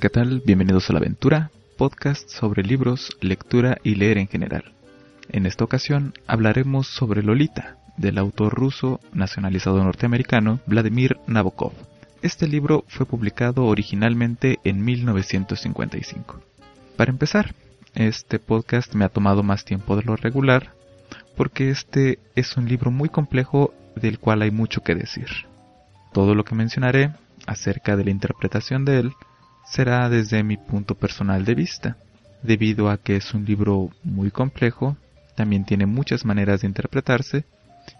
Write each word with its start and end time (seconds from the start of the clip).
¿Qué 0.00 0.10
tal? 0.10 0.42
Bienvenidos 0.44 0.90
a 0.90 0.92
La 0.92 0.98
Aventura, 0.98 1.50
podcast 1.78 2.28
sobre 2.28 2.62
libros, 2.62 3.16
lectura 3.20 3.78
y 3.82 3.94
leer 3.94 4.18
en 4.18 4.28
general. 4.28 4.74
En 5.30 5.46
esta 5.46 5.64
ocasión 5.64 6.12
hablaremos 6.26 6.88
sobre 6.88 7.22
Lolita, 7.22 7.78
del 7.96 8.18
autor 8.18 8.52
ruso 8.52 9.00
nacionalizado 9.12 9.82
norteamericano 9.82 10.60
Vladimir 10.66 11.16
Nabokov. 11.26 11.72
Este 12.24 12.48
libro 12.48 12.86
fue 12.88 13.04
publicado 13.04 13.66
originalmente 13.66 14.58
en 14.64 14.82
1955. 14.82 16.40
Para 16.96 17.10
empezar, 17.10 17.54
este 17.94 18.38
podcast 18.38 18.94
me 18.94 19.04
ha 19.04 19.10
tomado 19.10 19.42
más 19.42 19.66
tiempo 19.66 19.94
de 19.94 20.04
lo 20.04 20.16
regular 20.16 20.72
porque 21.36 21.68
este 21.68 22.18
es 22.34 22.56
un 22.56 22.66
libro 22.66 22.90
muy 22.90 23.10
complejo 23.10 23.74
del 23.94 24.18
cual 24.18 24.40
hay 24.40 24.50
mucho 24.50 24.80
que 24.80 24.94
decir. 24.94 25.26
Todo 26.14 26.34
lo 26.34 26.46
que 26.46 26.54
mencionaré 26.54 27.12
acerca 27.46 27.94
de 27.94 28.04
la 28.04 28.10
interpretación 28.10 28.86
de 28.86 29.00
él 29.00 29.12
será 29.66 30.08
desde 30.08 30.42
mi 30.44 30.56
punto 30.56 30.94
personal 30.94 31.44
de 31.44 31.54
vista, 31.54 31.98
debido 32.42 32.88
a 32.88 32.96
que 32.96 33.16
es 33.16 33.34
un 33.34 33.44
libro 33.44 33.90
muy 34.02 34.30
complejo, 34.30 34.96
también 35.36 35.66
tiene 35.66 35.84
muchas 35.84 36.24
maneras 36.24 36.62
de 36.62 36.68
interpretarse 36.68 37.44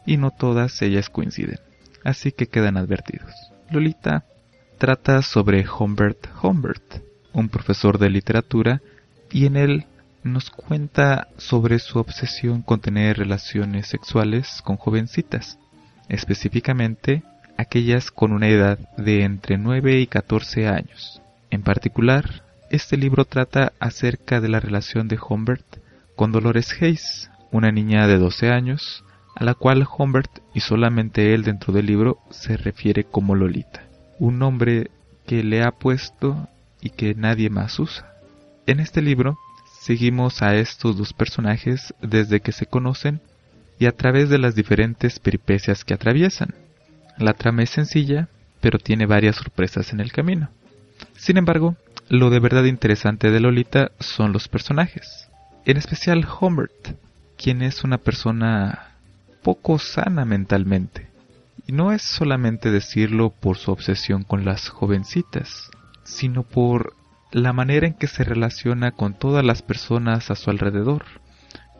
y 0.06 0.16
no 0.16 0.30
todas 0.30 0.80
ellas 0.80 1.10
coinciden, 1.10 1.58
así 2.04 2.32
que 2.32 2.46
quedan 2.46 2.78
advertidos. 2.78 3.53
Lolita 3.70 4.24
trata 4.78 5.22
sobre 5.22 5.64
Humbert 5.68 6.26
Humbert, 6.42 7.02
un 7.32 7.48
profesor 7.48 7.98
de 7.98 8.10
literatura, 8.10 8.82
y 9.30 9.46
en 9.46 9.56
él 9.56 9.86
nos 10.22 10.50
cuenta 10.50 11.28
sobre 11.36 11.78
su 11.78 11.98
obsesión 11.98 12.62
con 12.62 12.80
tener 12.80 13.18
relaciones 13.18 13.88
sexuales 13.88 14.60
con 14.62 14.76
jovencitas, 14.76 15.58
específicamente 16.08 17.22
aquellas 17.56 18.10
con 18.10 18.32
una 18.32 18.48
edad 18.48 18.78
de 18.96 19.22
entre 19.22 19.58
9 19.58 20.00
y 20.00 20.06
14 20.06 20.66
años. 20.68 21.20
En 21.50 21.62
particular, 21.62 22.42
este 22.70 22.96
libro 22.96 23.24
trata 23.24 23.72
acerca 23.78 24.40
de 24.40 24.48
la 24.48 24.60
relación 24.60 25.08
de 25.08 25.18
Humbert 25.28 25.64
con 26.16 26.32
Dolores 26.32 26.74
Hayes, 26.80 27.30
una 27.52 27.70
niña 27.70 28.06
de 28.06 28.18
12 28.18 28.50
años, 28.50 29.03
a 29.34 29.44
la 29.44 29.54
cual 29.54 29.86
Humbert 29.98 30.30
y 30.54 30.60
solamente 30.60 31.34
él 31.34 31.42
dentro 31.42 31.72
del 31.72 31.86
libro 31.86 32.18
se 32.30 32.56
refiere 32.56 33.04
como 33.04 33.34
Lolita, 33.34 33.82
un 34.18 34.38
nombre 34.38 34.90
que 35.26 35.42
le 35.42 35.62
ha 35.62 35.72
puesto 35.72 36.48
y 36.80 36.90
que 36.90 37.14
nadie 37.14 37.50
más 37.50 37.78
usa. 37.78 38.12
En 38.66 38.80
este 38.80 39.02
libro 39.02 39.38
seguimos 39.80 40.42
a 40.42 40.54
estos 40.56 40.96
dos 40.96 41.12
personajes 41.12 41.94
desde 42.00 42.40
que 42.40 42.52
se 42.52 42.66
conocen 42.66 43.20
y 43.78 43.86
a 43.86 43.92
través 43.92 44.28
de 44.28 44.38
las 44.38 44.54
diferentes 44.54 45.18
peripecias 45.18 45.84
que 45.84 45.94
atraviesan. 45.94 46.54
La 47.18 47.34
trama 47.34 47.62
es 47.62 47.70
sencilla, 47.70 48.28
pero 48.60 48.78
tiene 48.78 49.06
varias 49.06 49.36
sorpresas 49.36 49.92
en 49.92 50.00
el 50.00 50.12
camino. 50.12 50.48
Sin 51.16 51.36
embargo, 51.36 51.76
lo 52.08 52.30
de 52.30 52.38
verdad 52.38 52.64
interesante 52.64 53.30
de 53.30 53.40
Lolita 53.40 53.90
son 53.98 54.32
los 54.32 54.48
personajes, 54.48 55.28
en 55.64 55.76
especial 55.76 56.26
Humbert, 56.40 56.96
quien 57.36 57.62
es 57.62 57.84
una 57.84 57.98
persona 57.98 58.93
poco 59.44 59.78
sana 59.78 60.24
mentalmente. 60.24 61.06
Y 61.66 61.72
no 61.72 61.92
es 61.92 62.02
solamente 62.02 62.70
decirlo 62.70 63.30
por 63.30 63.58
su 63.58 63.70
obsesión 63.70 64.24
con 64.24 64.44
las 64.44 64.70
jovencitas, 64.70 65.70
sino 66.02 66.42
por 66.42 66.94
la 67.30 67.52
manera 67.52 67.86
en 67.86 67.94
que 67.94 68.06
se 68.06 68.24
relaciona 68.24 68.92
con 68.92 69.14
todas 69.14 69.44
las 69.44 69.62
personas 69.62 70.30
a 70.30 70.34
su 70.34 70.50
alrededor, 70.50 71.04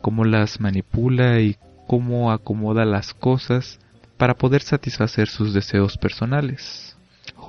cómo 0.01 0.25
las 0.25 0.61
manipula 0.61 1.41
y 1.41 1.57
cómo 1.87 2.31
acomoda 2.31 2.85
las 2.85 3.13
cosas 3.13 3.79
para 4.17 4.35
poder 4.35 4.61
satisfacer 4.61 5.27
sus 5.27 5.53
deseos 5.53 5.97
personales. 5.97 6.95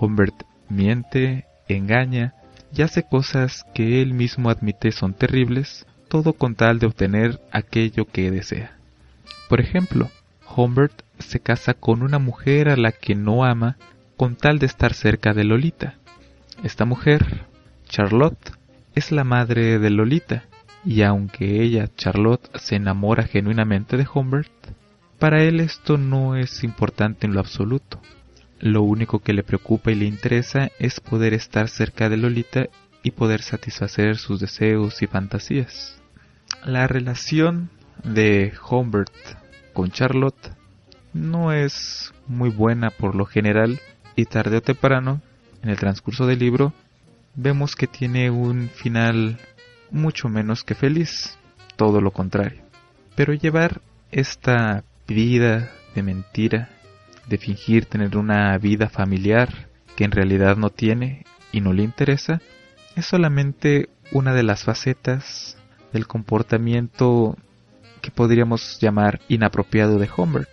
Humbert 0.00 0.44
miente, 0.68 1.44
engaña 1.68 2.34
y 2.74 2.82
hace 2.82 3.02
cosas 3.02 3.64
que 3.74 4.00
él 4.00 4.14
mismo 4.14 4.48
admite 4.48 4.92
son 4.92 5.12
terribles, 5.12 5.86
todo 6.08 6.32
con 6.32 6.54
tal 6.54 6.78
de 6.78 6.86
obtener 6.86 7.38
aquello 7.52 8.06
que 8.06 8.30
desea. 8.30 8.76
Por 9.48 9.60
ejemplo, 9.60 10.10
Humbert 10.56 11.02
se 11.18 11.40
casa 11.40 11.74
con 11.74 12.02
una 12.02 12.18
mujer 12.18 12.68
a 12.68 12.76
la 12.76 12.92
que 12.92 13.14
no 13.14 13.44
ama 13.44 13.76
con 14.16 14.36
tal 14.36 14.58
de 14.58 14.66
estar 14.66 14.94
cerca 14.94 15.34
de 15.34 15.44
Lolita. 15.44 15.94
Esta 16.62 16.84
mujer, 16.84 17.44
Charlotte, 17.88 18.52
es 18.94 19.12
la 19.12 19.24
madre 19.24 19.78
de 19.78 19.90
Lolita, 19.90 20.44
y 20.84 21.02
aunque 21.02 21.62
ella, 21.62 21.88
Charlotte, 21.96 22.48
se 22.58 22.76
enamora 22.76 23.24
genuinamente 23.24 23.96
de 23.96 24.06
Humbert, 24.12 24.50
para 25.18 25.42
él 25.42 25.60
esto 25.60 25.96
no 25.96 26.36
es 26.36 26.64
importante 26.64 27.26
en 27.26 27.34
lo 27.34 27.40
absoluto. 27.40 28.00
Lo 28.58 28.82
único 28.82 29.20
que 29.20 29.32
le 29.32 29.42
preocupa 29.42 29.90
y 29.90 29.94
le 29.94 30.06
interesa 30.06 30.70
es 30.78 31.00
poder 31.00 31.34
estar 31.34 31.68
cerca 31.68 32.08
de 32.08 32.16
Lolita 32.16 32.68
y 33.02 33.12
poder 33.12 33.42
satisfacer 33.42 34.16
sus 34.16 34.40
deseos 34.40 35.02
y 35.02 35.06
fantasías. 35.06 36.00
La 36.64 36.86
relación 36.86 37.70
de 38.04 38.52
Humbert 38.68 39.12
con 39.72 39.90
Charlotte 39.90 40.52
no 41.12 41.52
es 41.52 42.12
muy 42.26 42.50
buena 42.50 42.90
por 42.90 43.14
lo 43.14 43.26
general 43.26 43.80
y 44.14 44.24
tarde 44.26 44.58
o 44.58 44.62
temprano, 44.62 45.20
en 45.62 45.70
el 45.70 45.78
transcurso 45.78 46.26
del 46.26 46.38
libro, 46.38 46.72
vemos 47.34 47.74
que 47.74 47.86
tiene 47.86 48.30
un 48.30 48.68
final 48.68 49.38
mucho 49.90 50.28
menos 50.28 50.64
que 50.64 50.74
feliz, 50.74 51.38
todo 51.76 52.00
lo 52.00 52.10
contrario. 52.10 52.62
Pero 53.14 53.34
llevar 53.34 53.80
esta 54.10 54.84
vida 55.06 55.70
de 55.94 56.02
mentira 56.02 56.70
de 57.28 57.38
fingir 57.38 57.86
tener 57.86 58.16
una 58.16 58.56
vida 58.58 58.88
familiar 58.88 59.68
que 59.96 60.04
en 60.04 60.12
realidad 60.12 60.56
no 60.56 60.70
tiene 60.70 61.24
y 61.52 61.60
no 61.60 61.72
le 61.72 61.82
interesa, 61.82 62.40
es 62.94 63.06
solamente 63.06 63.88
una 64.12 64.32
de 64.32 64.42
las 64.42 64.64
facetas 64.64 65.56
del 65.92 66.06
comportamiento 66.06 67.36
que 68.06 68.12
podríamos 68.12 68.78
llamar 68.80 69.18
inapropiado 69.26 69.98
de 69.98 70.08
Humbert. 70.16 70.48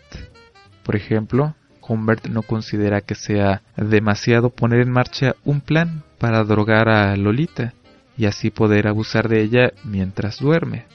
Por 0.83 0.95
ejemplo, 0.95 1.53
Humbert 1.87 2.25
no 2.25 2.41
considera 2.41 3.01
que 3.01 3.13
sea 3.13 3.61
demasiado 3.77 4.49
poner 4.49 4.79
en 4.79 4.89
marcha 4.89 5.35
un 5.45 5.61
plan 5.61 6.01
para 6.17 6.43
drogar 6.43 6.89
a 6.89 7.15
Lolita 7.15 7.75
y 8.17 8.25
así 8.25 8.49
poder 8.49 8.87
abusar 8.87 9.29
de 9.29 9.41
ella 9.43 9.71
mientras 9.83 10.39
duerme. 10.39 10.85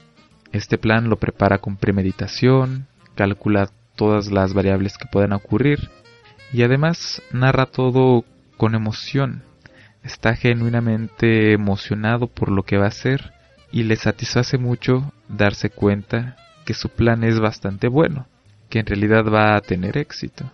Este 0.51 0.77
plan 0.77 1.09
lo 1.09 1.15
prepara 1.15 1.59
con 1.59 1.77
premeditación, 1.77 2.87
calcula 3.15 3.69
todas 3.95 4.29
las 4.29 4.53
variables 4.53 4.97
que 4.97 5.07
puedan 5.09 5.31
ocurrir 5.31 5.89
y 6.51 6.63
además 6.63 7.21
narra 7.31 7.67
todo 7.67 8.25
con 8.57 8.75
emoción. 8.75 9.43
Está 10.03 10.35
genuinamente 10.35 11.53
emocionado 11.53 12.27
por 12.27 12.51
lo 12.51 12.63
que 12.63 12.77
va 12.77 12.85
a 12.85 12.89
hacer 12.89 13.31
y 13.71 13.83
le 13.83 13.95
satisface 13.95 14.57
mucho 14.57 15.13
darse 15.29 15.69
cuenta 15.69 16.35
que 16.69 16.75
su 16.75 16.89
plan 16.89 17.23
es 17.23 17.39
bastante 17.39 17.87
bueno, 17.87 18.27
que 18.69 18.77
en 18.77 18.85
realidad 18.85 19.25
va 19.25 19.55
a 19.55 19.61
tener 19.61 19.97
éxito. 19.97 20.51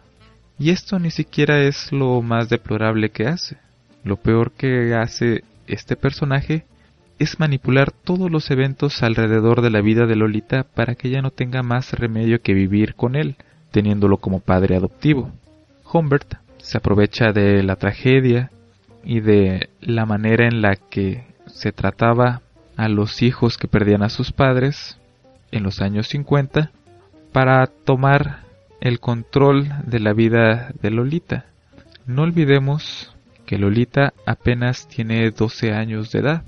Y 0.57 0.69
esto 0.69 0.97
ni 0.97 1.11
siquiera 1.11 1.63
es 1.63 1.91
lo 1.91 2.21
más 2.21 2.47
deplorable 2.47 3.09
que 3.09 3.27
hace. 3.27 3.57
Lo 4.05 4.15
peor 4.15 4.53
que 4.53 4.95
hace 4.95 5.43
este 5.67 5.97
personaje 5.97 6.63
es 7.19 7.37
manipular 7.37 7.91
todos 7.91 8.31
los 8.31 8.49
eventos 8.49 9.03
alrededor 9.03 9.61
de 9.61 9.69
la 9.71 9.81
vida 9.81 10.05
de 10.05 10.15
Lolita 10.15 10.63
para 10.63 10.95
que 10.95 11.09
ella 11.09 11.21
no 11.21 11.31
tenga 11.31 11.63
más 11.63 11.91
remedio 11.91 12.41
que 12.41 12.53
vivir 12.53 12.95
con 12.95 13.17
él, 13.17 13.35
teniéndolo 13.71 14.15
como 14.15 14.39
padre 14.39 14.77
adoptivo. 14.77 15.33
Humbert 15.91 16.35
se 16.59 16.77
aprovecha 16.77 17.33
de 17.33 17.61
la 17.61 17.75
tragedia 17.75 18.51
y 19.03 19.19
de 19.19 19.67
la 19.81 20.05
manera 20.05 20.47
en 20.47 20.61
la 20.61 20.77
que 20.77 21.25
se 21.47 21.73
trataba 21.73 22.41
a 22.77 22.87
los 22.87 23.21
hijos 23.21 23.57
que 23.57 23.67
perdían 23.67 24.01
a 24.01 24.07
sus 24.07 24.31
padres 24.31 24.97
en 25.51 25.63
los 25.63 25.81
años 25.81 26.07
50 26.07 26.71
para 27.31 27.67
tomar 27.67 28.43
el 28.81 28.99
control 28.99 29.69
de 29.85 29.99
la 29.99 30.13
vida 30.13 30.71
de 30.81 30.91
Lolita. 30.91 31.45
No 32.05 32.23
olvidemos 32.23 33.13
que 33.45 33.57
Lolita 33.57 34.13
apenas 34.25 34.87
tiene 34.87 35.29
12 35.31 35.73
años 35.73 36.11
de 36.11 36.19
edad 36.19 36.43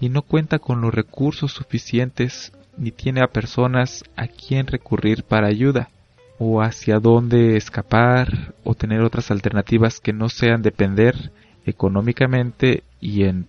y 0.00 0.08
no 0.08 0.22
cuenta 0.22 0.58
con 0.58 0.80
los 0.80 0.92
recursos 0.92 1.52
suficientes 1.52 2.52
ni 2.76 2.90
tiene 2.90 3.22
a 3.22 3.28
personas 3.28 4.04
a 4.16 4.26
quien 4.26 4.66
recurrir 4.66 5.24
para 5.24 5.46
ayuda 5.46 5.90
o 6.38 6.62
hacia 6.62 6.98
dónde 6.98 7.56
escapar 7.56 8.54
o 8.64 8.74
tener 8.74 9.00
otras 9.02 9.30
alternativas 9.30 10.00
que 10.00 10.12
no 10.12 10.28
sean 10.28 10.62
depender 10.62 11.30
económicamente 11.66 12.82
y 13.00 13.24
en 13.24 13.46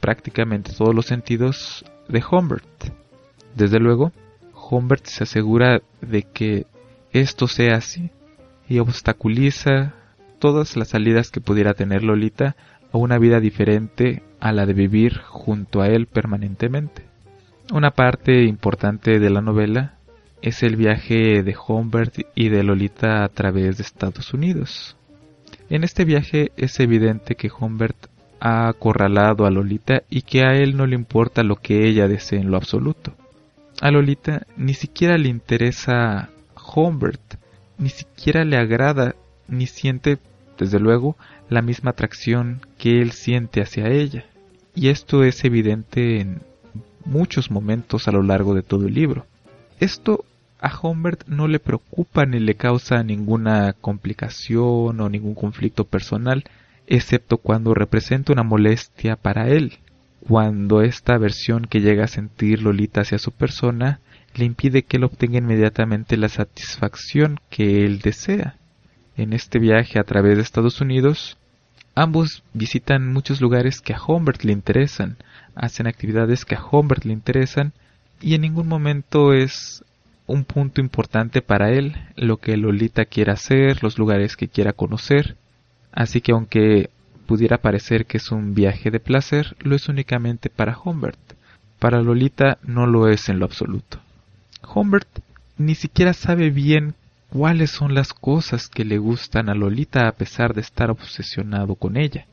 prácticamente 0.00 0.72
todos 0.72 0.94
los 0.94 1.06
sentidos 1.06 1.84
de 2.08 2.22
Humbert. 2.30 2.64
Desde 3.54 3.78
luego, 3.78 4.12
Humbert 4.70 5.04
se 5.06 5.24
asegura 5.24 5.82
de 6.00 6.22
que 6.22 6.66
esto 7.12 7.48
sea 7.48 7.76
así 7.76 8.10
y 8.68 8.78
obstaculiza 8.78 9.94
todas 10.38 10.76
las 10.76 10.88
salidas 10.88 11.30
que 11.30 11.40
pudiera 11.40 11.74
tener 11.74 12.04
Lolita 12.04 12.56
a 12.92 12.98
una 12.98 13.18
vida 13.18 13.40
diferente 13.40 14.22
a 14.38 14.52
la 14.52 14.66
de 14.66 14.72
vivir 14.72 15.18
junto 15.18 15.82
a 15.82 15.88
él 15.88 16.06
permanentemente. 16.06 17.02
Una 17.72 17.90
parte 17.90 18.44
importante 18.44 19.18
de 19.18 19.30
la 19.30 19.40
novela 19.40 19.94
es 20.42 20.62
el 20.62 20.76
viaje 20.76 21.42
de 21.42 21.56
Humbert 21.68 22.20
y 22.34 22.48
de 22.48 22.62
Lolita 22.62 23.24
a 23.24 23.28
través 23.28 23.76
de 23.76 23.82
Estados 23.82 24.32
Unidos. 24.32 24.96
En 25.68 25.84
este 25.84 26.04
viaje 26.04 26.52
es 26.56 26.80
evidente 26.80 27.34
que 27.34 27.50
Humbert 27.50 28.06
ha 28.40 28.68
acorralado 28.68 29.46
a 29.46 29.50
Lolita 29.50 30.02
y 30.08 30.22
que 30.22 30.42
a 30.42 30.56
él 30.56 30.76
no 30.76 30.86
le 30.86 30.94
importa 30.94 31.42
lo 31.42 31.56
que 31.56 31.86
ella 31.86 32.08
desee 32.08 32.40
en 32.40 32.50
lo 32.50 32.56
absoluto. 32.56 33.14
A 33.80 33.90
Lolita 33.90 34.46
ni 34.56 34.74
siquiera 34.74 35.16
le 35.16 35.28
interesa 35.28 36.30
Humbert, 36.74 37.36
ni 37.78 37.88
siquiera 37.88 38.44
le 38.44 38.56
agrada 38.56 39.14
ni 39.48 39.66
siente, 39.66 40.18
desde 40.58 40.78
luego, 40.78 41.16
la 41.48 41.62
misma 41.62 41.92
atracción 41.92 42.60
que 42.78 43.00
él 43.00 43.12
siente 43.12 43.62
hacia 43.62 43.88
ella. 43.88 44.24
Y 44.74 44.88
esto 44.88 45.24
es 45.24 45.44
evidente 45.44 46.20
en 46.20 46.42
muchos 47.04 47.50
momentos 47.50 48.06
a 48.06 48.12
lo 48.12 48.22
largo 48.22 48.54
de 48.54 48.62
todo 48.62 48.86
el 48.86 48.94
libro. 48.94 49.26
Esto 49.80 50.24
a 50.60 50.78
Humbert 50.78 51.26
no 51.26 51.48
le 51.48 51.58
preocupa 51.58 52.26
ni 52.26 52.38
le 52.38 52.54
causa 52.54 53.02
ninguna 53.02 53.72
complicación 53.72 55.00
o 55.00 55.08
ningún 55.08 55.34
conflicto 55.34 55.84
personal, 55.84 56.44
excepto 56.86 57.38
cuando 57.38 57.72
representa 57.72 58.32
una 58.32 58.42
molestia 58.42 59.16
para 59.16 59.48
él, 59.48 59.78
cuando 60.26 60.82
esta 60.82 61.14
aversión 61.14 61.64
que 61.64 61.80
llega 61.80 62.04
a 62.04 62.08
sentir 62.08 62.62
Lolita 62.62 63.02
hacia 63.02 63.18
su 63.18 63.32
persona 63.32 64.00
le 64.34 64.44
impide 64.44 64.82
que 64.82 64.96
él 64.96 65.04
obtenga 65.04 65.38
inmediatamente 65.38 66.16
la 66.16 66.28
satisfacción 66.28 67.40
que 67.50 67.84
él 67.84 68.00
desea. 68.00 68.56
En 69.16 69.32
este 69.32 69.58
viaje 69.58 69.98
a 69.98 70.04
través 70.04 70.36
de 70.36 70.42
Estados 70.42 70.80
Unidos, 70.80 71.36
ambos 71.94 72.42
visitan 72.52 73.12
muchos 73.12 73.40
lugares 73.40 73.80
que 73.80 73.92
a 73.92 74.00
Humbert 74.02 74.44
le 74.44 74.52
interesan, 74.52 75.16
hacen 75.54 75.86
actividades 75.86 76.44
que 76.44 76.54
a 76.54 76.64
Humbert 76.64 77.04
le 77.04 77.12
interesan, 77.12 77.72
y 78.20 78.34
en 78.34 78.42
ningún 78.42 78.68
momento 78.68 79.32
es 79.32 79.84
un 80.26 80.44
punto 80.44 80.80
importante 80.80 81.42
para 81.42 81.70
él 81.70 81.96
lo 82.16 82.36
que 82.36 82.56
Lolita 82.56 83.04
quiera 83.04 83.32
hacer, 83.32 83.82
los 83.82 83.98
lugares 83.98 84.36
que 84.36 84.48
quiera 84.48 84.72
conocer. 84.72 85.36
Así 85.92 86.20
que 86.20 86.32
aunque 86.32 86.90
pudiera 87.30 87.58
parecer 87.58 88.06
que 88.06 88.16
es 88.16 88.32
un 88.32 88.54
viaje 88.54 88.90
de 88.90 88.98
placer, 88.98 89.54
lo 89.60 89.76
es 89.76 89.88
únicamente 89.88 90.50
para 90.50 90.76
Humbert. 90.76 91.20
Para 91.78 92.02
Lolita 92.02 92.58
no 92.64 92.88
lo 92.88 93.06
es 93.06 93.28
en 93.28 93.38
lo 93.38 93.44
absoluto. 93.44 94.00
Humbert 94.74 95.06
ni 95.56 95.76
siquiera 95.76 96.12
sabe 96.12 96.50
bien 96.50 96.94
cuáles 97.28 97.70
son 97.70 97.94
las 97.94 98.12
cosas 98.12 98.66
que 98.68 98.84
le 98.84 98.98
gustan 98.98 99.48
a 99.48 99.54
Lolita 99.54 100.08
a 100.08 100.12
pesar 100.12 100.54
de 100.54 100.60
estar 100.60 100.90
obsesionado 100.90 101.76
con 101.76 101.96
ella. 101.96 102.26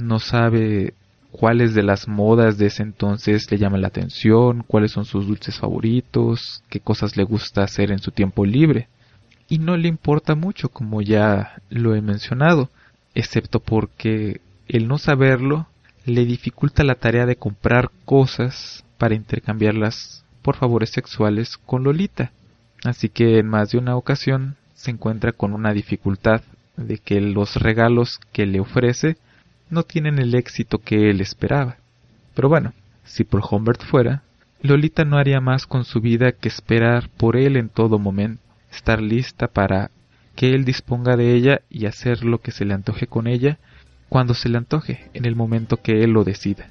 No 0.00 0.18
sabe 0.18 0.94
cuáles 1.30 1.72
de 1.72 1.84
las 1.84 2.08
modas 2.08 2.58
de 2.58 2.66
ese 2.66 2.82
entonces 2.82 3.48
le 3.52 3.58
llaman 3.58 3.82
la 3.82 3.88
atención, 3.88 4.64
cuáles 4.66 4.90
son 4.90 5.04
sus 5.04 5.28
dulces 5.28 5.60
favoritos, 5.60 6.64
qué 6.68 6.80
cosas 6.80 7.16
le 7.16 7.22
gusta 7.22 7.62
hacer 7.62 7.92
en 7.92 8.00
su 8.00 8.10
tiempo 8.10 8.44
libre. 8.44 8.88
Y 9.48 9.58
no 9.58 9.76
le 9.76 9.86
importa 9.86 10.34
mucho, 10.34 10.70
como 10.70 11.02
ya 11.02 11.62
lo 11.70 11.94
he 11.94 12.00
mencionado, 12.00 12.68
excepto 13.14 13.60
porque 13.60 14.40
el 14.68 14.88
no 14.88 14.98
saberlo 14.98 15.66
le 16.04 16.24
dificulta 16.24 16.84
la 16.84 16.96
tarea 16.96 17.26
de 17.26 17.36
comprar 17.36 17.90
cosas 18.04 18.84
para 18.98 19.14
intercambiarlas 19.14 20.24
por 20.42 20.56
favores 20.56 20.90
sexuales 20.90 21.56
con 21.56 21.84
Lolita. 21.84 22.32
Así 22.84 23.08
que 23.08 23.38
en 23.38 23.48
más 23.48 23.70
de 23.70 23.78
una 23.78 23.96
ocasión 23.96 24.56
se 24.74 24.90
encuentra 24.90 25.32
con 25.32 25.54
una 25.54 25.72
dificultad 25.72 26.42
de 26.76 26.98
que 26.98 27.20
los 27.20 27.56
regalos 27.56 28.20
que 28.32 28.46
le 28.46 28.60
ofrece 28.60 29.16
no 29.70 29.84
tienen 29.84 30.18
el 30.18 30.34
éxito 30.34 30.78
que 30.78 31.10
él 31.10 31.20
esperaba. 31.20 31.76
Pero 32.34 32.48
bueno, 32.48 32.74
si 33.04 33.24
por 33.24 33.42
Humbert 33.48 33.82
fuera, 33.82 34.22
Lolita 34.60 35.04
no 35.04 35.16
haría 35.16 35.40
más 35.40 35.66
con 35.66 35.84
su 35.84 36.00
vida 36.00 36.32
que 36.32 36.48
esperar 36.48 37.08
por 37.16 37.36
él 37.36 37.56
en 37.56 37.68
todo 37.68 37.98
momento, 37.98 38.42
estar 38.70 39.00
lista 39.00 39.46
para 39.48 39.90
que 40.34 40.54
él 40.54 40.64
disponga 40.64 41.16
de 41.16 41.34
ella 41.34 41.60
y 41.70 41.86
hacer 41.86 42.24
lo 42.24 42.38
que 42.38 42.50
se 42.50 42.64
le 42.64 42.74
antoje 42.74 43.06
con 43.06 43.26
ella 43.26 43.58
cuando 44.08 44.34
se 44.34 44.48
le 44.48 44.58
antoje, 44.58 45.10
en 45.14 45.24
el 45.24 45.36
momento 45.36 45.78
que 45.78 46.02
él 46.04 46.10
lo 46.10 46.24
decida. 46.24 46.68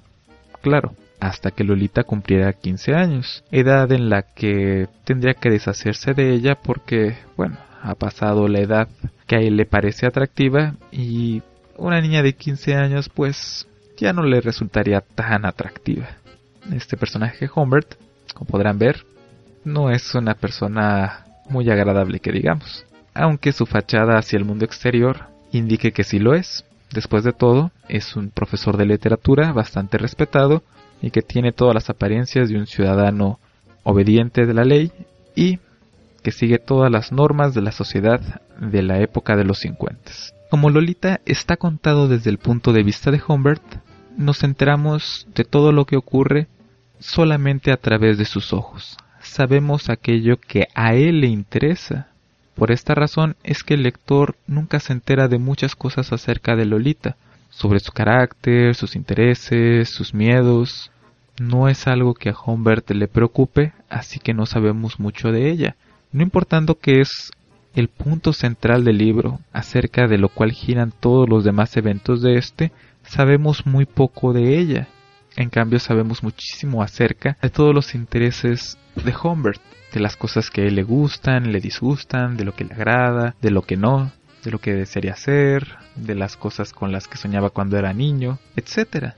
Claro, 0.61 0.95
hasta 1.19 1.51
que 1.51 1.63
Lolita 1.63 2.03
cumpliera 2.03 2.53
15 2.53 2.93
años, 2.93 3.43
edad 3.51 3.91
en 3.91 4.09
la 4.09 4.23
que 4.23 4.87
tendría 5.03 5.33
que 5.33 5.49
deshacerse 5.49 6.13
de 6.13 6.33
ella 6.33 6.55
porque, 6.55 7.17
bueno, 7.37 7.57
ha 7.81 7.95
pasado 7.95 8.47
la 8.47 8.59
edad 8.59 8.87
que 9.27 9.35
a 9.35 9.39
él 9.39 9.57
le 9.57 9.65
parece 9.65 10.05
atractiva 10.05 10.75
y 10.91 11.41
una 11.77 12.01
niña 12.01 12.23
de 12.23 12.33
15 12.33 12.75
años 12.75 13.09
pues 13.09 13.67
ya 13.97 14.13
no 14.13 14.23
le 14.23 14.41
resultaría 14.41 15.01
tan 15.01 15.45
atractiva. 15.45 16.09
Este 16.73 16.97
personaje 16.97 17.49
Humbert, 17.53 17.95
como 18.33 18.49
podrán 18.49 18.79
ver, 18.79 19.05
no 19.65 19.91
es 19.91 20.15
una 20.15 20.35
persona 20.35 21.25
muy 21.49 21.69
agradable 21.69 22.19
que 22.19 22.31
digamos, 22.31 22.85
aunque 23.13 23.51
su 23.51 23.65
fachada 23.65 24.17
hacia 24.17 24.37
el 24.37 24.45
mundo 24.45 24.65
exterior 24.65 25.27
indique 25.51 25.91
que 25.91 26.03
sí 26.03 26.19
lo 26.19 26.33
es. 26.33 26.65
Después 26.91 27.23
de 27.23 27.33
todo, 27.33 27.71
es 27.89 28.15
un 28.15 28.29
profesor 28.29 28.77
de 28.77 28.85
literatura 28.85 29.51
bastante 29.51 29.97
respetado 29.97 30.63
y 31.01 31.11
que 31.11 31.21
tiene 31.21 31.51
todas 31.51 31.73
las 31.73 31.89
apariencias 31.89 32.49
de 32.49 32.57
un 32.57 32.67
ciudadano 32.67 33.39
obediente 33.83 34.45
de 34.45 34.53
la 34.53 34.63
ley 34.63 34.91
y 35.35 35.59
que 36.21 36.31
sigue 36.31 36.59
todas 36.59 36.91
las 36.91 37.11
normas 37.11 37.53
de 37.53 37.61
la 37.61 37.71
sociedad 37.71 38.41
de 38.59 38.81
la 38.81 38.99
época 38.99 39.35
de 39.35 39.43
los 39.43 39.59
50. 39.59 40.11
Como 40.49 40.69
Lolita 40.69 41.19
está 41.25 41.57
contado 41.57 42.07
desde 42.07 42.29
el 42.29 42.37
punto 42.37 42.73
de 42.73 42.83
vista 42.83 43.11
de 43.11 43.21
Humbert, 43.27 43.63
nos 44.17 44.43
enteramos 44.43 45.27
de 45.33 45.43
todo 45.43 45.71
lo 45.71 45.85
que 45.85 45.97
ocurre 45.97 46.47
solamente 46.99 47.71
a 47.71 47.77
través 47.77 48.17
de 48.17 48.25
sus 48.25 48.53
ojos. 48.53 48.97
Sabemos 49.21 49.89
aquello 49.89 50.39
que 50.39 50.67
a 50.75 50.93
él 50.93 51.21
le 51.21 51.27
interesa. 51.27 52.12
Por 52.55 52.71
esta 52.71 52.93
razón 52.93 53.35
es 53.43 53.63
que 53.63 53.73
el 53.73 53.83
lector 53.83 54.35
nunca 54.47 54.79
se 54.79 54.93
entera 54.93 55.27
de 55.27 55.39
muchas 55.39 55.75
cosas 55.75 56.13
acerca 56.13 56.55
de 56.55 56.65
Lolita, 56.65 57.15
sobre 57.49 57.79
su 57.79 57.91
carácter, 57.91 58.75
sus 58.75 58.95
intereses, 58.95 59.89
sus 59.89 60.13
miedos. 60.13 60.91
No 61.39 61.67
es 61.69 61.87
algo 61.87 62.13
que 62.13 62.29
a 62.29 62.35
Humbert 62.45 62.89
le 62.91 63.07
preocupe, 63.07 63.73
así 63.89 64.19
que 64.19 64.33
no 64.33 64.45
sabemos 64.45 64.99
mucho 64.99 65.31
de 65.31 65.49
ella, 65.49 65.75
no 66.11 66.21
importando 66.21 66.75
que 66.75 67.01
es 67.01 67.31
el 67.75 67.87
punto 67.87 68.33
central 68.33 68.83
del 68.83 68.99
libro, 68.99 69.39
acerca 69.51 70.07
de 70.07 70.19
lo 70.19 70.29
cual 70.29 70.51
giran 70.51 70.93
todos 70.99 71.27
los 71.27 71.43
demás 71.43 71.75
eventos 71.75 72.21
de 72.21 72.37
este, 72.37 72.71
sabemos 73.03 73.65
muy 73.65 73.85
poco 73.85 74.31
de 74.31 74.59
ella. 74.59 74.87
En 75.35 75.49
cambio 75.49 75.79
sabemos 75.79 76.23
muchísimo 76.23 76.83
acerca 76.83 77.37
de 77.41 77.49
todos 77.49 77.73
los 77.73 77.95
intereses 77.95 78.77
de 78.95 79.13
Humbert, 79.15 79.61
de 79.91 79.99
las 79.99 80.15
cosas 80.15 80.49
que 80.49 80.61
a 80.61 80.65
él 80.65 80.75
le 80.75 80.83
gustan, 80.83 81.51
le 81.51 81.59
disgustan, 81.59 82.37
de 82.37 82.45
lo 82.45 82.55
que 82.55 82.65
le 82.65 82.73
agrada, 82.73 83.35
de 83.41 83.51
lo 83.51 83.63
que 83.63 83.77
no, 83.77 84.11
de 84.43 84.51
lo 84.51 84.59
que 84.59 84.73
desearía 84.73 85.13
hacer, 85.13 85.75
de 85.95 86.15
las 86.15 86.37
cosas 86.37 86.73
con 86.73 86.91
las 86.91 87.07
que 87.07 87.17
soñaba 87.17 87.49
cuando 87.49 87.77
era 87.77 87.93
niño, 87.93 88.39
etc. 88.55 89.13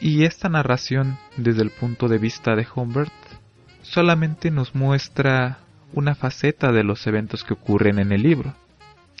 Y 0.00 0.24
esta 0.24 0.48
narración 0.48 1.18
desde 1.36 1.62
el 1.62 1.70
punto 1.70 2.08
de 2.08 2.18
vista 2.18 2.54
de 2.54 2.66
Humbert 2.74 3.12
solamente 3.82 4.50
nos 4.50 4.74
muestra 4.74 5.58
una 5.92 6.14
faceta 6.14 6.72
de 6.72 6.84
los 6.84 7.06
eventos 7.06 7.44
que 7.44 7.54
ocurren 7.54 7.98
en 7.98 8.12
el 8.12 8.22
libro. 8.22 8.54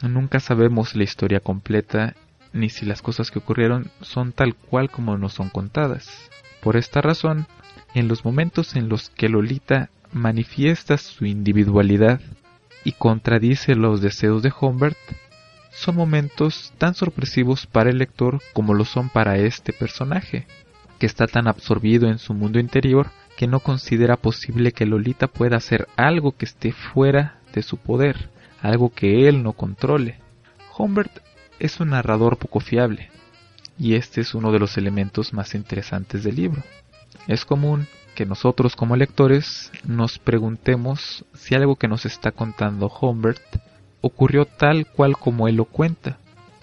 Nunca 0.02 0.40
sabemos 0.40 0.94
la 0.94 1.04
historia 1.04 1.40
completa 1.40 2.14
ni 2.56 2.70
si 2.70 2.86
las 2.86 3.02
cosas 3.02 3.30
que 3.30 3.38
ocurrieron 3.38 3.90
son 4.00 4.32
tal 4.32 4.54
cual 4.54 4.90
como 4.90 5.16
nos 5.18 5.34
son 5.34 5.50
contadas. 5.50 6.30
Por 6.60 6.76
esta 6.76 7.00
razón, 7.00 7.46
en 7.94 8.08
los 8.08 8.24
momentos 8.24 8.76
en 8.76 8.88
los 8.88 9.10
que 9.10 9.28
Lolita 9.28 9.90
manifiesta 10.12 10.96
su 10.98 11.26
individualidad 11.26 12.20
y 12.84 12.92
contradice 12.92 13.74
los 13.74 14.00
deseos 14.00 14.42
de 14.42 14.52
Humbert, 14.60 14.98
son 15.70 15.96
momentos 15.96 16.72
tan 16.78 16.94
sorpresivos 16.94 17.66
para 17.66 17.90
el 17.90 17.98
lector 17.98 18.40
como 18.54 18.72
lo 18.74 18.84
son 18.84 19.10
para 19.10 19.36
este 19.36 19.72
personaje, 19.72 20.46
que 20.98 21.06
está 21.06 21.26
tan 21.26 21.48
absorbido 21.48 22.08
en 22.08 22.18
su 22.18 22.32
mundo 22.32 22.58
interior 22.58 23.10
que 23.36 23.46
no 23.46 23.60
considera 23.60 24.16
posible 24.16 24.72
que 24.72 24.86
Lolita 24.86 25.26
pueda 25.26 25.58
hacer 25.58 25.86
algo 25.96 26.32
que 26.32 26.46
esté 26.46 26.72
fuera 26.72 27.38
de 27.52 27.62
su 27.62 27.76
poder, 27.76 28.30
algo 28.62 28.90
que 28.90 29.28
él 29.28 29.42
no 29.42 29.52
controle. 29.52 30.18
Humbert 30.78 31.25
es 31.58 31.80
un 31.80 31.90
narrador 31.90 32.38
poco 32.38 32.60
fiable. 32.60 33.10
y 33.78 33.94
este 33.94 34.22
es 34.22 34.34
uno 34.34 34.52
de 34.52 34.58
los 34.58 34.78
elementos 34.78 35.34
más 35.34 35.54
interesantes 35.54 36.24
del 36.24 36.36
libro. 36.36 36.62
Es 37.26 37.44
común 37.44 37.86
que 38.14 38.24
nosotros 38.24 38.74
como 38.74 38.96
lectores 38.96 39.70
nos 39.84 40.18
preguntemos 40.18 41.26
si 41.34 41.54
algo 41.54 41.76
que 41.76 41.86
nos 41.86 42.06
está 42.06 42.32
contando 42.32 42.90
Humbert 43.00 43.42
ocurrió 44.00 44.46
tal 44.46 44.86
cual 44.86 45.18
como 45.18 45.46
él 45.46 45.56
lo 45.56 45.66
cuenta, 45.66 46.18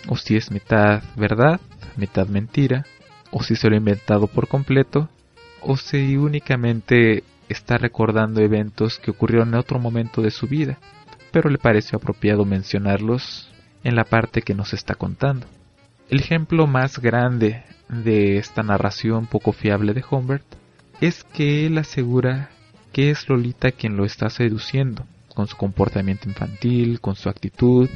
o 0.08 0.18
si 0.18 0.36
es 0.36 0.50
mitad 0.50 1.04
verdad, 1.16 1.62
mitad 1.96 2.28
mentira, 2.28 2.86
o 3.30 3.44
si 3.44 3.56
se 3.56 3.70
lo 3.70 3.76
ha 3.76 3.78
inventado 3.78 4.26
por 4.28 4.48
completo, 4.48 5.10
o 5.62 5.78
si 5.78 6.18
únicamente 6.18 7.24
está 7.48 7.78
recordando 7.78 8.42
eventos 8.42 8.98
que 8.98 9.12
ocurrieron 9.12 9.50
en 9.50 9.56
otro 9.56 9.80
momento 9.80 10.22
de 10.22 10.32
su 10.32 10.48
vida, 10.48 10.80
pero 11.32 11.50
le 11.50 11.60
pareció 11.60 11.98
apropiado 11.98 12.46
mencionarlos 12.46 13.53
en 13.84 13.96
la 13.96 14.04
parte 14.04 14.42
que 14.42 14.54
nos 14.54 14.74
está 14.74 14.96
contando. 14.96 15.46
El 16.10 16.20
ejemplo 16.20 16.68
más 16.68 17.00
grande 17.00 17.64
de 17.90 18.38
esta 18.38 18.64
narración 18.64 19.28
poco 19.28 19.52
fiable 19.52 19.94
de 19.94 20.04
Humbert 20.10 20.46
es 21.02 21.24
que 21.24 21.66
él 21.66 21.78
asegura 21.78 22.50
que 22.92 23.10
es 23.10 23.28
Lolita 23.28 23.72
quien 23.72 23.98
lo 23.98 24.06
está 24.06 24.30
seduciendo, 24.30 25.06
con 25.34 25.48
su 25.48 25.58
comportamiento 25.58 26.30
infantil, 26.30 27.02
con 27.02 27.16
su 27.16 27.30
actitud, 27.30 27.90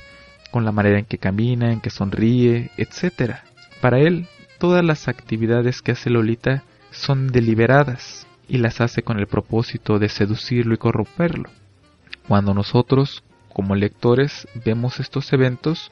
con 0.51 0.65
la 0.65 0.71
manera 0.71 0.99
en 0.99 1.05
que 1.05 1.19
camina, 1.19 1.71
en 1.71 1.81
que 1.81 1.89
sonríe, 1.89 2.71
etc. 2.77 3.35
Para 3.81 3.99
él, 3.99 4.27
todas 4.57 4.83
las 4.83 5.07
actividades 5.07 5.81
que 5.81 5.91
hace 5.91 6.09
Lolita 6.09 6.63
son 6.91 7.27
deliberadas 7.27 8.25
y 8.49 8.57
las 8.57 8.81
hace 8.81 9.03
con 9.03 9.19
el 9.19 9.27
propósito 9.27 9.99
de 9.99 10.09
seducirlo 10.09 10.73
y 10.73 10.77
corromperlo. 10.77 11.49
Cuando 12.27 12.53
nosotros, 12.53 13.23
como 13.57 13.73
lectores, 13.73 14.47
vemos 14.63 14.99
estos 14.99 15.33
eventos, 15.33 15.91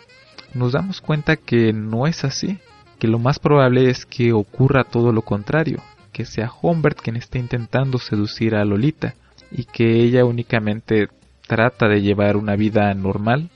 nos 0.53 0.74
damos 0.74 1.01
cuenta 1.01 1.36
que 1.36 1.74
no 1.74 2.05
es 2.05 2.24
así, 2.24 2.60
que 3.00 3.07
lo 3.07 3.17
más 3.17 3.39
probable 3.39 3.89
es 3.89 4.05
que 4.05 4.34
ocurra 4.34 4.84
todo 4.84 5.12
lo 5.12 5.24
contrario, 5.24 5.81
que 6.12 6.25
sea 6.25 6.51
Humbert 6.62 7.01
quien 7.01 7.15
esté 7.15 7.39
intentando 7.39 7.98
seducir 7.98 8.53
a 8.53 8.63
Lolita 8.65 9.15
y 9.50 9.63
que 9.63 9.95
ella 10.03 10.25
únicamente 10.25 11.10
trata 11.48 11.88
de 11.88 12.03
llevar 12.03 12.38
una 12.38 12.55
vida 12.55 12.93
normal 12.93 13.50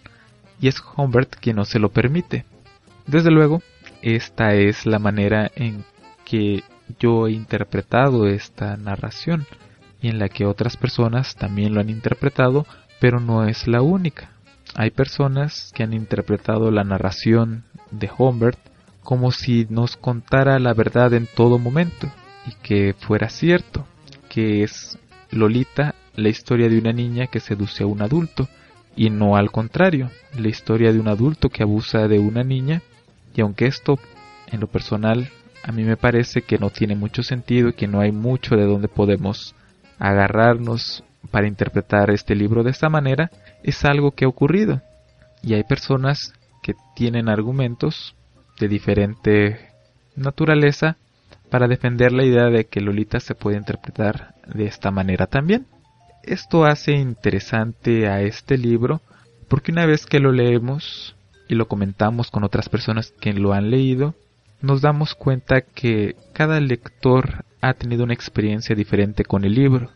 y 0.60 0.70
es 0.70 0.82
Humbert 0.98 1.36
quien 1.40 1.58
no 1.58 1.66
se 1.66 1.78
lo 1.78 1.90
permite. 1.90 2.46
Desde 3.06 3.30
luego, 3.30 3.62
esta 4.02 4.56
es 4.56 4.88
la 4.88 4.98
manera 4.98 5.52
en 5.56 5.84
que 6.26 6.64
yo 7.00 7.28
he 7.28 7.34
interpretado 7.34 8.28
esta 8.28 8.76
narración 8.76 9.46
y 10.02 10.08
en 10.08 10.18
la 10.18 10.30
que 10.30 10.48
otras 10.48 10.78
personas 10.78 11.36
también 11.36 11.76
lo 11.76 11.82
han 11.82 11.92
interpretado, 11.92 12.66
pero 13.00 13.20
no 13.20 13.46
es 13.46 13.68
la 13.68 13.82
única. 13.82 14.32
Hay 14.76 14.92
personas 14.92 15.72
que 15.74 15.84
han 15.84 15.94
interpretado 15.94 16.72
la 16.72 16.84
narración 16.84 17.64
de 17.92 18.10
Humbert 18.16 18.60
como 19.04 19.32
si 19.32 19.66
nos 19.70 19.98
contara 19.98 20.60
la 20.60 20.74
verdad 20.74 21.14
en 21.14 21.28
todo 21.28 21.58
momento 21.58 22.12
y 22.46 22.54
que 22.62 22.96
fuera 23.00 23.30
cierto, 23.30 23.88
que 24.30 24.64
es 24.64 25.00
Lolita 25.32 25.96
la 26.16 26.30
historia 26.30 26.70
de 26.70 26.78
una 26.78 26.92
niña 26.92 27.28
que 27.28 27.40
seduce 27.40 27.84
a 27.84 27.88
un 27.88 28.02
adulto 28.02 28.48
y 28.96 29.10
no 29.10 29.36
al 29.38 29.52
contrario, 29.52 30.12
la 30.38 30.50
historia 30.50 30.92
de 30.92 31.00
un 31.00 31.08
adulto 31.08 31.50
que 31.50 31.64
abusa 31.64 32.08
de 32.08 32.20
una 32.20 32.44
niña 32.44 32.82
y 33.34 33.42
aunque 33.42 33.66
esto 33.66 33.98
en 34.48 34.60
lo 34.60 34.68
personal 34.68 35.30
a 35.64 35.72
mí 35.72 35.84
me 35.84 35.98
parece 35.98 36.42
que 36.42 36.58
no 36.58 36.70
tiene 36.70 36.96
mucho 36.96 37.24
sentido 37.24 37.70
y 37.70 37.74
que 37.74 37.88
no 37.88 38.02
hay 38.02 38.12
mucho 38.12 38.56
de 38.56 38.66
donde 38.66 38.88
podemos 38.88 39.56
agarrarnos 39.98 41.04
para 41.32 41.48
interpretar 41.48 42.10
este 42.10 42.36
libro 42.36 42.64
de 42.64 42.72
esta 42.72 42.90
manera, 42.90 43.30
es 43.64 43.86
algo 43.86 44.12
que 44.12 44.26
ha 44.26 44.30
ocurrido. 44.30 44.82
Y 45.42 45.54
hay 45.54 45.64
personas 45.64 46.34
que 46.62 46.76
tienen 46.96 47.30
argumentos 47.30 48.16
de 48.60 48.68
diferente 48.68 49.70
naturaleza 50.16 50.98
para 51.50 51.68
defender 51.68 52.12
la 52.12 52.26
idea 52.26 52.46
de 52.46 52.66
que 52.66 52.82
Lolita 52.82 53.20
se 53.20 53.36
puede 53.36 53.58
interpretar 53.58 54.36
de 54.46 54.66
esta 54.66 54.92
manera 54.92 55.28
también. 55.28 55.66
Esto 56.24 56.66
hace 56.66 56.92
interesante 56.94 58.08
a 58.08 58.22
este 58.22 58.58
libro 58.58 59.02
porque 59.48 59.72
una 59.72 59.86
vez 59.86 60.06
que 60.06 60.20
lo 60.20 60.32
leemos 60.32 61.16
y 61.48 61.56
lo 61.56 61.68
comentamos 61.68 62.30
con 62.30 62.44
otras 62.44 62.70
personas 62.70 63.12
que 63.20 63.34
lo 63.34 63.54
han 63.54 63.72
leído, 63.72 64.14
nos 64.62 64.82
damos 64.82 65.16
cuenta 65.16 65.62
que 65.62 66.16
cada 66.34 66.60
lector 66.60 67.46
ha 67.62 67.74
tenido 67.74 68.04
una 68.04 68.14
experiencia 68.14 68.76
diferente 68.76 69.24
con 69.24 69.46
el 69.46 69.56
libro 69.56 69.90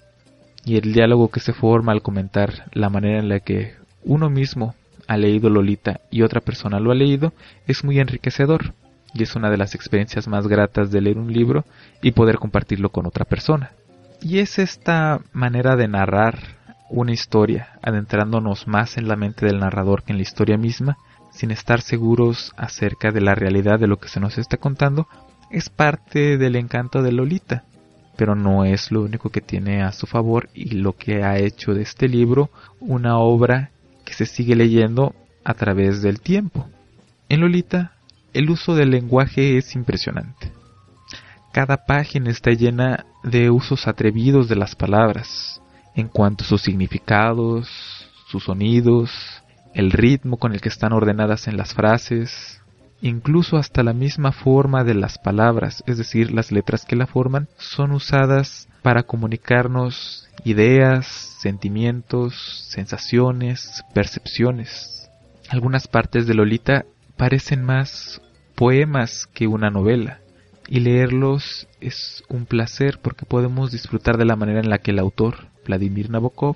y 0.65 0.77
el 0.77 0.93
diálogo 0.93 1.29
que 1.29 1.39
se 1.39 1.53
forma 1.53 1.91
al 1.91 2.01
comentar 2.01 2.69
la 2.73 2.89
manera 2.89 3.19
en 3.19 3.29
la 3.29 3.39
que 3.39 3.75
uno 4.03 4.29
mismo 4.29 4.75
ha 5.07 5.17
leído 5.17 5.49
Lolita 5.49 6.01
y 6.09 6.21
otra 6.21 6.41
persona 6.41 6.79
lo 6.79 6.91
ha 6.91 6.95
leído 6.95 7.33
es 7.67 7.83
muy 7.83 7.99
enriquecedor 7.99 8.73
y 9.13 9.23
es 9.23 9.35
una 9.35 9.49
de 9.49 9.57
las 9.57 9.75
experiencias 9.75 10.27
más 10.27 10.47
gratas 10.47 10.91
de 10.91 11.01
leer 11.01 11.17
un 11.17 11.31
libro 11.31 11.65
y 12.01 12.11
poder 12.11 12.37
compartirlo 12.37 12.89
con 12.89 13.05
otra 13.05 13.25
persona. 13.25 13.71
Y 14.21 14.39
es 14.39 14.57
esta 14.57 15.19
manera 15.33 15.75
de 15.75 15.87
narrar 15.87 16.39
una 16.89 17.11
historia, 17.11 17.79
adentrándonos 17.81 18.67
más 18.67 18.97
en 18.97 19.07
la 19.07 19.15
mente 19.15 19.45
del 19.45 19.59
narrador 19.59 20.03
que 20.03 20.13
en 20.13 20.17
la 20.17 20.23
historia 20.23 20.57
misma, 20.57 20.97
sin 21.31 21.51
estar 21.51 21.81
seguros 21.81 22.53
acerca 22.57 23.11
de 23.11 23.21
la 23.21 23.35
realidad 23.35 23.79
de 23.79 23.87
lo 23.87 23.97
que 23.97 24.07
se 24.07 24.19
nos 24.19 24.37
está 24.37 24.57
contando, 24.57 25.07
es 25.51 25.69
parte 25.69 26.37
del 26.37 26.55
encanto 26.55 27.01
de 27.01 27.11
Lolita, 27.11 27.65
pero 28.15 28.35
no 28.35 28.65
es 28.65 28.91
lo 28.91 29.01
único 29.01 29.29
que 29.29 29.41
tiene 29.41 29.83
a 29.83 29.91
su 29.91 30.07
favor 30.07 30.49
y 30.53 30.71
lo 30.75 30.93
que 30.93 31.23
ha 31.23 31.37
hecho 31.37 31.73
de 31.73 31.81
este 31.81 32.07
libro 32.07 32.49
una 32.79 33.17
obra 33.17 33.71
que 34.05 34.13
se 34.13 34.25
sigue 34.25 34.55
leyendo 34.55 35.15
a 35.43 35.53
través 35.53 36.01
del 36.01 36.21
tiempo. 36.21 36.67
En 37.29 37.41
Lolita, 37.41 37.93
el 38.33 38.49
uso 38.49 38.75
del 38.75 38.91
lenguaje 38.91 39.57
es 39.57 39.75
impresionante. 39.75 40.51
Cada 41.51 41.85
página 41.85 42.31
está 42.31 42.51
llena 42.51 43.05
de 43.23 43.49
usos 43.51 43.87
atrevidos 43.87 44.49
de 44.49 44.55
las 44.55 44.75
palabras, 44.75 45.61
en 45.95 46.07
cuanto 46.07 46.43
a 46.43 46.47
sus 46.47 46.61
significados, 46.61 47.69
sus 48.27 48.45
sonidos, 48.45 49.11
el 49.73 49.91
ritmo 49.91 50.37
con 50.37 50.53
el 50.53 50.61
que 50.61 50.69
están 50.69 50.93
ordenadas 50.93 51.47
en 51.47 51.57
las 51.57 51.73
frases, 51.73 52.62
incluso 53.03 53.57
hasta 53.57 53.83
la 53.83 53.93
misma 53.93 54.31
forma 54.31 54.85
de 54.85 54.93
las 54.93 55.17
palabras, 55.17 55.83
es 55.85 55.97
decir, 55.97 56.31
las 56.31 56.53
letras 56.53 56.85
que 56.85 56.95
la 56.95 57.05
forman, 57.05 57.49
son 57.57 57.91
usadas 57.91 58.69
para 58.81 59.03
comunicarnos 59.03 60.29
ideas, 60.45 61.05
sentimientos, 61.05 62.33
sensaciones, 62.69 63.83
percepciones. 63.93 65.09
Algunas 65.49 65.89
partes 65.89 66.27
de 66.27 66.33
Lolita 66.33 66.85
parecen 67.17 67.63
más 67.63 68.21
poemas 68.55 69.27
que 69.33 69.47
una 69.47 69.69
novela, 69.69 70.19
y 70.69 70.79
leerlos 70.79 71.67
es 71.81 72.23
un 72.29 72.45
placer 72.45 72.99
porque 73.01 73.25
podemos 73.25 73.73
disfrutar 73.73 74.17
de 74.17 74.25
la 74.25 74.37
manera 74.37 74.61
en 74.61 74.69
la 74.69 74.77
que 74.77 74.91
el 74.91 74.99
autor, 74.99 75.47
Vladimir 75.65 76.09
Nabokov, 76.09 76.55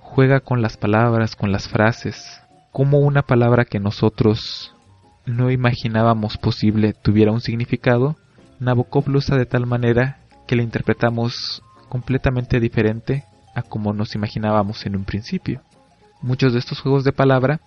juega 0.00 0.40
con 0.40 0.62
las 0.62 0.76
palabras, 0.76 1.36
con 1.36 1.52
las 1.52 1.68
frases, 1.68 2.40
como 2.72 2.98
una 2.98 3.22
palabra 3.22 3.64
que 3.64 3.78
nosotros 3.78 4.75
no 5.26 5.50
imaginábamos 5.50 6.38
posible 6.38 6.94
tuviera 6.94 7.32
un 7.32 7.40
significado, 7.40 8.16
Nabokov 8.60 9.08
lo 9.08 9.18
usa 9.18 9.36
de 9.36 9.46
tal 9.46 9.66
manera 9.66 10.20
que 10.46 10.56
la 10.56 10.62
interpretamos 10.62 11.62
completamente 11.88 12.60
diferente 12.60 13.24
a 13.54 13.62
como 13.62 13.92
nos 13.92 14.14
imaginábamos 14.14 14.86
en 14.86 14.96
un 14.96 15.04
principio. 15.04 15.62
Muchos 16.22 16.52
de 16.52 16.60
estos 16.60 16.80
juegos 16.80 17.04
de 17.04 17.12
palabra 17.12 17.60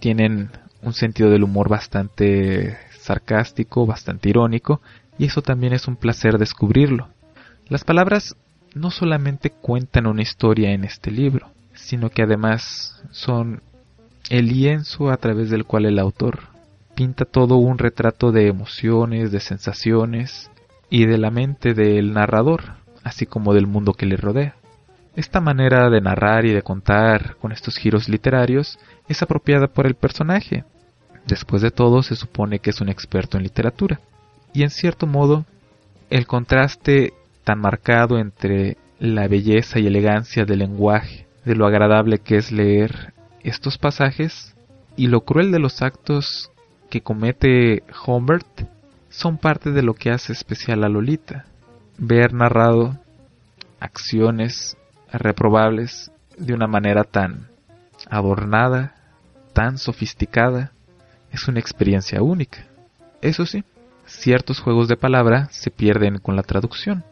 tienen 0.00 0.50
un 0.82 0.92
sentido 0.92 1.30
del 1.30 1.44
humor 1.44 1.68
bastante 1.68 2.76
sarcástico, 2.98 3.86
bastante 3.86 4.28
irónico, 4.28 4.80
y 5.18 5.26
eso 5.26 5.42
también 5.42 5.72
es 5.72 5.86
un 5.86 5.96
placer 5.96 6.38
descubrirlo. 6.38 7.08
Las 7.68 7.84
palabras 7.84 8.36
no 8.74 8.90
solamente 8.90 9.50
cuentan 9.50 10.06
una 10.06 10.22
historia 10.22 10.72
en 10.72 10.84
este 10.84 11.10
libro, 11.10 11.50
sino 11.74 12.10
que 12.10 12.22
además 12.22 13.02
son 13.10 13.62
el 14.30 14.48
lienzo 14.48 15.10
a 15.10 15.16
través 15.16 15.50
del 15.50 15.64
cual 15.64 15.86
el 15.86 15.98
autor 15.98 16.53
pinta 16.94 17.24
todo 17.24 17.56
un 17.56 17.78
retrato 17.78 18.32
de 18.32 18.48
emociones, 18.48 19.32
de 19.32 19.40
sensaciones 19.40 20.50
y 20.90 21.06
de 21.06 21.18
la 21.18 21.30
mente 21.30 21.74
del 21.74 22.12
narrador, 22.12 22.74
así 23.02 23.26
como 23.26 23.54
del 23.54 23.66
mundo 23.66 23.92
que 23.94 24.06
le 24.06 24.16
rodea. 24.16 24.56
Esta 25.16 25.40
manera 25.40 25.90
de 25.90 26.00
narrar 26.00 26.44
y 26.44 26.52
de 26.52 26.62
contar 26.62 27.36
con 27.36 27.52
estos 27.52 27.76
giros 27.76 28.08
literarios 28.08 28.78
es 29.08 29.22
apropiada 29.22 29.68
por 29.68 29.86
el 29.86 29.94
personaje. 29.94 30.64
Después 31.26 31.62
de 31.62 31.70
todo, 31.70 32.02
se 32.02 32.16
supone 32.16 32.58
que 32.58 32.70
es 32.70 32.80
un 32.80 32.88
experto 32.88 33.36
en 33.36 33.44
literatura. 33.44 34.00
Y 34.52 34.62
en 34.62 34.70
cierto 34.70 35.06
modo, 35.06 35.44
el 36.10 36.26
contraste 36.26 37.12
tan 37.44 37.60
marcado 37.60 38.18
entre 38.18 38.76
la 38.98 39.28
belleza 39.28 39.78
y 39.78 39.86
elegancia 39.86 40.44
del 40.44 40.60
lenguaje, 40.60 41.26
de 41.44 41.54
lo 41.54 41.66
agradable 41.66 42.18
que 42.18 42.36
es 42.36 42.50
leer 42.50 43.12
estos 43.42 43.78
pasajes 43.78 44.54
y 44.96 45.08
lo 45.08 45.20
cruel 45.20 45.52
de 45.52 45.58
los 45.58 45.82
actos 45.82 46.50
que 46.94 47.00
comete 47.00 47.82
Humbert 48.06 48.68
son 49.08 49.36
parte 49.36 49.72
de 49.72 49.82
lo 49.82 49.94
que 49.94 50.12
hace 50.12 50.32
especial 50.32 50.84
a 50.84 50.88
Lolita. 50.88 51.44
Ver 51.98 52.32
narrado 52.32 52.96
acciones 53.80 54.76
reprobables 55.12 56.12
de 56.38 56.54
una 56.54 56.68
manera 56.68 57.02
tan 57.02 57.48
adornada, 58.08 58.94
tan 59.52 59.76
sofisticada, 59.76 60.70
es 61.32 61.48
una 61.48 61.58
experiencia 61.58 62.22
única. 62.22 62.64
Eso 63.22 63.44
sí, 63.44 63.64
ciertos 64.06 64.60
juegos 64.60 64.86
de 64.86 64.96
palabra 64.96 65.48
se 65.50 65.72
pierden 65.72 66.18
con 66.18 66.36
la 66.36 66.44
traducción, 66.44 67.02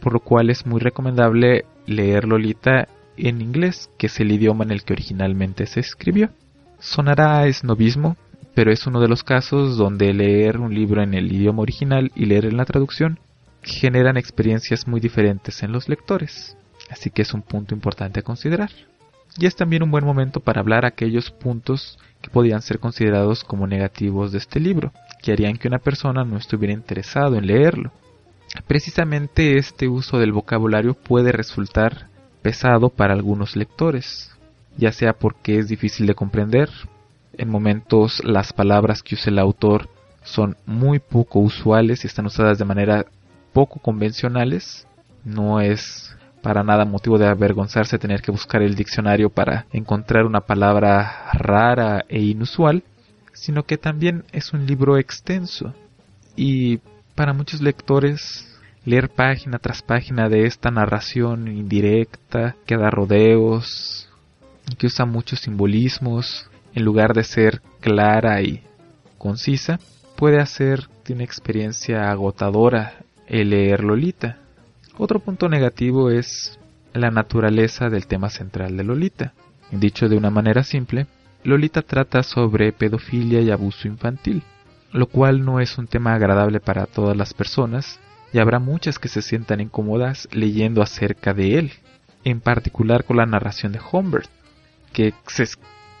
por 0.00 0.12
lo 0.12 0.20
cual 0.20 0.50
es 0.50 0.66
muy 0.66 0.78
recomendable 0.78 1.64
leer 1.84 2.28
Lolita 2.28 2.86
en 3.16 3.40
inglés, 3.40 3.90
que 3.98 4.06
es 4.06 4.20
el 4.20 4.30
idioma 4.30 4.62
en 4.62 4.70
el 4.70 4.84
que 4.84 4.92
originalmente 4.92 5.66
se 5.66 5.80
escribió. 5.80 6.30
Sonará 6.78 7.38
a 7.38 7.46
esnovismo, 7.48 8.16
pero 8.56 8.72
es 8.72 8.86
uno 8.86 9.00
de 9.00 9.08
los 9.08 9.22
casos 9.22 9.76
donde 9.76 10.14
leer 10.14 10.56
un 10.56 10.74
libro 10.74 11.02
en 11.02 11.12
el 11.12 11.30
idioma 11.30 11.60
original 11.60 12.10
y 12.14 12.24
leer 12.24 12.46
en 12.46 12.56
la 12.56 12.64
traducción 12.64 13.18
generan 13.62 14.16
experiencias 14.16 14.88
muy 14.88 14.98
diferentes 14.98 15.62
en 15.62 15.72
los 15.72 15.90
lectores, 15.90 16.56
así 16.88 17.10
que 17.10 17.20
es 17.20 17.34
un 17.34 17.42
punto 17.42 17.74
importante 17.74 18.20
a 18.20 18.22
considerar. 18.22 18.70
Y 19.36 19.44
es 19.44 19.56
también 19.56 19.82
un 19.82 19.90
buen 19.90 20.06
momento 20.06 20.40
para 20.40 20.60
hablar 20.60 20.86
aquellos 20.86 21.30
puntos 21.30 21.98
que 22.22 22.30
podían 22.30 22.62
ser 22.62 22.78
considerados 22.78 23.44
como 23.44 23.66
negativos 23.66 24.32
de 24.32 24.38
este 24.38 24.58
libro, 24.58 24.90
que 25.22 25.32
harían 25.32 25.58
que 25.58 25.68
una 25.68 25.78
persona 25.78 26.24
no 26.24 26.38
estuviera 26.38 26.72
interesado 26.72 27.36
en 27.36 27.46
leerlo. 27.46 27.92
Precisamente 28.66 29.58
este 29.58 29.86
uso 29.86 30.18
del 30.18 30.32
vocabulario 30.32 30.94
puede 30.94 31.30
resultar 31.30 32.06
pesado 32.40 32.88
para 32.88 33.12
algunos 33.12 33.54
lectores, 33.54 34.34
ya 34.78 34.92
sea 34.92 35.12
porque 35.12 35.58
es 35.58 35.68
difícil 35.68 36.06
de 36.06 36.14
comprender, 36.14 36.70
en 37.38 37.48
momentos 37.48 38.22
las 38.24 38.52
palabras 38.52 39.02
que 39.02 39.14
usa 39.14 39.30
el 39.30 39.38
autor 39.38 39.88
son 40.22 40.56
muy 40.66 40.98
poco 40.98 41.38
usuales 41.38 42.04
y 42.04 42.06
están 42.06 42.26
usadas 42.26 42.58
de 42.58 42.64
manera 42.64 43.06
poco 43.52 43.80
convencionales, 43.80 44.86
no 45.24 45.60
es 45.60 46.14
para 46.42 46.62
nada 46.62 46.84
motivo 46.84 47.18
de 47.18 47.26
avergonzarse 47.26 47.98
tener 47.98 48.22
que 48.22 48.30
buscar 48.30 48.62
el 48.62 48.74
diccionario 48.74 49.30
para 49.30 49.66
encontrar 49.72 50.26
una 50.26 50.42
palabra 50.42 51.30
rara 51.32 52.04
e 52.08 52.20
inusual, 52.20 52.84
sino 53.32 53.64
que 53.64 53.78
también 53.78 54.24
es 54.32 54.52
un 54.52 54.66
libro 54.66 54.98
extenso. 54.98 55.74
Y 56.36 56.78
para 57.14 57.32
muchos 57.32 57.60
lectores 57.60 58.46
leer 58.84 59.08
página 59.08 59.58
tras 59.58 59.82
página 59.82 60.28
de 60.28 60.46
esta 60.46 60.70
narración 60.70 61.48
indirecta 61.48 62.54
que 62.66 62.76
da 62.76 62.90
rodeos 62.90 64.08
y 64.70 64.76
que 64.76 64.86
usa 64.86 65.04
muchos 65.04 65.40
simbolismos 65.40 66.48
en 66.76 66.84
lugar 66.84 67.14
de 67.14 67.24
ser 67.24 67.62
clara 67.80 68.42
y 68.42 68.62
concisa, 69.16 69.80
puede 70.14 70.38
hacer 70.38 70.88
de 71.06 71.14
una 71.14 71.24
experiencia 71.24 72.10
agotadora 72.10 72.98
el 73.26 73.50
leer 73.50 73.82
Lolita. 73.82 74.38
Otro 74.98 75.18
punto 75.20 75.48
negativo 75.48 76.10
es 76.10 76.58
la 76.92 77.10
naturaleza 77.10 77.88
del 77.88 78.06
tema 78.06 78.28
central 78.28 78.76
de 78.76 78.84
Lolita. 78.84 79.32
Dicho 79.70 80.08
de 80.08 80.18
una 80.18 80.28
manera 80.28 80.62
simple, 80.64 81.06
Lolita 81.44 81.80
trata 81.80 82.22
sobre 82.22 82.72
pedofilia 82.72 83.40
y 83.40 83.50
abuso 83.50 83.88
infantil, 83.88 84.42
lo 84.92 85.06
cual 85.06 85.46
no 85.46 85.60
es 85.60 85.78
un 85.78 85.86
tema 85.86 86.14
agradable 86.14 86.60
para 86.60 86.84
todas 86.84 87.16
las 87.16 87.32
personas 87.32 87.98
y 88.34 88.38
habrá 88.38 88.58
muchas 88.58 88.98
que 88.98 89.08
se 89.08 89.22
sientan 89.22 89.62
incómodas 89.62 90.28
leyendo 90.30 90.82
acerca 90.82 91.32
de 91.32 91.58
él, 91.58 91.72
en 92.22 92.40
particular 92.40 93.04
con 93.04 93.16
la 93.16 93.24
narración 93.24 93.72
de 93.72 93.80
Humbert, 93.90 94.28
que 94.92 95.14
se, 95.26 95.46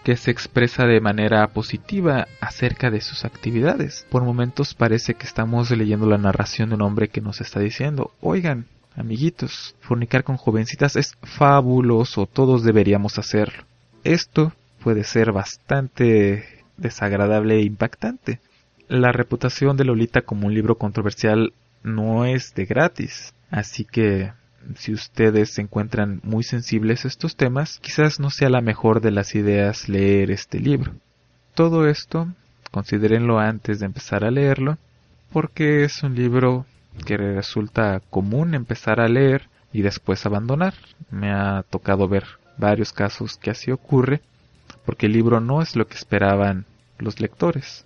que 0.06 0.16
se 0.16 0.30
expresa 0.30 0.86
de 0.86 1.00
manera 1.00 1.44
positiva 1.48 2.28
acerca 2.40 2.92
de 2.92 3.00
sus 3.00 3.24
actividades. 3.24 4.06
Por 4.08 4.22
momentos 4.22 4.72
parece 4.72 5.14
que 5.14 5.26
estamos 5.26 5.68
leyendo 5.72 6.06
la 6.06 6.16
narración 6.16 6.68
de 6.68 6.76
un 6.76 6.82
hombre 6.82 7.08
que 7.08 7.20
nos 7.20 7.40
está 7.40 7.58
diciendo, 7.58 8.12
oigan, 8.20 8.66
amiguitos, 8.94 9.74
fornicar 9.80 10.22
con 10.22 10.36
jovencitas 10.36 10.94
es 10.94 11.16
fabuloso, 11.24 12.26
todos 12.26 12.62
deberíamos 12.62 13.18
hacerlo. 13.18 13.64
Esto 14.04 14.52
puede 14.80 15.02
ser 15.02 15.32
bastante 15.32 16.62
desagradable 16.76 17.56
e 17.56 17.62
impactante. 17.62 18.38
La 18.86 19.10
reputación 19.10 19.76
de 19.76 19.86
Lolita 19.86 20.22
como 20.22 20.46
un 20.46 20.54
libro 20.54 20.78
controversial 20.78 21.52
no 21.82 22.24
es 22.24 22.54
de 22.54 22.64
gratis. 22.64 23.34
Así 23.50 23.84
que 23.84 24.30
si 24.76 24.92
ustedes 24.92 25.50
se 25.50 25.62
encuentran 25.62 26.20
muy 26.24 26.42
sensibles 26.42 27.04
a 27.04 27.08
estos 27.08 27.36
temas, 27.36 27.78
quizás 27.80 28.20
no 28.20 28.30
sea 28.30 28.50
la 28.50 28.60
mejor 28.60 29.00
de 29.00 29.10
las 29.10 29.34
ideas 29.34 29.88
leer 29.88 30.30
este 30.30 30.60
libro. 30.60 30.94
Todo 31.54 31.86
esto, 31.86 32.28
considérenlo 32.70 33.38
antes 33.38 33.80
de 33.80 33.86
empezar 33.86 34.24
a 34.24 34.30
leerlo, 34.30 34.78
porque 35.32 35.84
es 35.84 36.02
un 36.02 36.14
libro 36.14 36.66
que 37.04 37.16
resulta 37.16 38.00
común 38.10 38.54
empezar 38.54 39.00
a 39.00 39.08
leer 39.08 39.48
y 39.72 39.82
después 39.82 40.26
abandonar. 40.26 40.74
Me 41.10 41.30
ha 41.30 41.64
tocado 41.68 42.08
ver 42.08 42.24
varios 42.56 42.92
casos 42.92 43.36
que 43.36 43.50
así 43.50 43.70
ocurre, 43.70 44.20
porque 44.84 45.06
el 45.06 45.12
libro 45.12 45.40
no 45.40 45.62
es 45.62 45.76
lo 45.76 45.86
que 45.86 45.96
esperaban 45.96 46.64
los 46.98 47.20
lectores. 47.20 47.84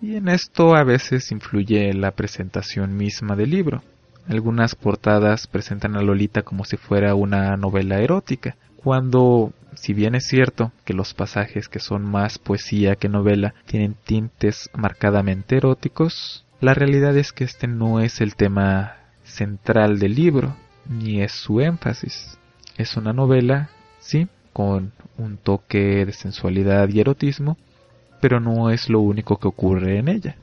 Y 0.00 0.16
en 0.16 0.28
esto 0.28 0.74
a 0.74 0.84
veces 0.84 1.30
influye 1.30 1.92
la 1.94 2.10
presentación 2.10 2.96
misma 2.96 3.36
del 3.36 3.50
libro. 3.50 3.82
Algunas 4.28 4.74
portadas 4.74 5.46
presentan 5.46 5.96
a 5.96 6.02
Lolita 6.02 6.42
como 6.42 6.64
si 6.64 6.76
fuera 6.76 7.14
una 7.14 7.56
novela 7.56 8.00
erótica, 8.00 8.56
cuando, 8.76 9.52
si 9.74 9.94
bien 9.94 10.14
es 10.14 10.26
cierto 10.26 10.72
que 10.84 10.94
los 10.94 11.14
pasajes 11.14 11.68
que 11.68 11.78
son 11.78 12.04
más 12.04 12.38
poesía 12.38 12.96
que 12.96 13.08
novela 13.08 13.54
tienen 13.66 13.96
tintes 14.04 14.70
marcadamente 14.74 15.56
eróticos, 15.56 16.44
la 16.60 16.74
realidad 16.74 17.16
es 17.16 17.32
que 17.32 17.44
este 17.44 17.66
no 17.66 18.00
es 18.00 18.20
el 18.20 18.36
tema 18.36 18.96
central 19.24 19.98
del 19.98 20.14
libro, 20.14 20.56
ni 20.88 21.22
es 21.22 21.32
su 21.32 21.60
énfasis. 21.60 22.38
Es 22.76 22.96
una 22.96 23.12
novela, 23.12 23.70
sí, 23.98 24.28
con 24.52 24.92
un 25.18 25.36
toque 25.38 26.04
de 26.04 26.12
sensualidad 26.12 26.88
y 26.88 27.00
erotismo, 27.00 27.56
pero 28.20 28.40
no 28.40 28.70
es 28.70 28.88
lo 28.88 29.00
único 29.00 29.38
que 29.38 29.48
ocurre 29.48 29.98
en 29.98 30.08
ella. 30.08 30.36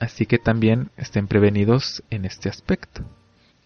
Así 0.00 0.24
que 0.24 0.38
también 0.38 0.90
estén 0.96 1.26
prevenidos 1.28 2.02
en 2.10 2.24
este 2.24 2.48
aspecto. 2.48 3.04